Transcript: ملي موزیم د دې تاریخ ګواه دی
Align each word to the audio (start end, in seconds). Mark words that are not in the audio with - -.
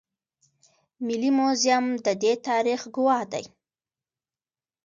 ملي 1.05 1.31
موزیم 1.37 1.85
د 2.05 2.07
دې 2.21 2.33
تاریخ 2.47 2.81
ګواه 2.95 3.23
دی 3.31 3.45